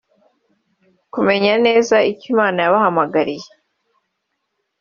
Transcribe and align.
kumenya 1.13 1.53
neza 1.65 1.95
icyo 2.11 2.25
Imana 2.33 2.57
yabahamagariye 2.65 3.49